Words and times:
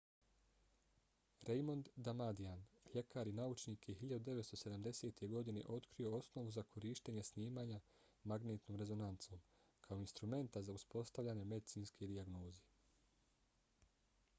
raymond 1.49 1.89
damadian 2.07 2.63
ljekar 2.93 3.29
i 3.31 3.35
naučnik 3.39 3.85
je 3.89 3.95
1970. 3.99 5.21
godine 5.35 5.65
otkrio 5.77 6.15
osnovu 6.21 6.55
za 6.57 6.63
korištenje 6.73 7.23
snimanja 7.31 7.79
magnetnom 8.33 8.81
rezonancom 8.85 9.45
kao 9.87 10.01
instrumenta 10.07 10.67
za 10.71 10.79
uspostavljanje 10.81 11.45
medicinske 11.55 12.13
dijagnoze 12.17 12.65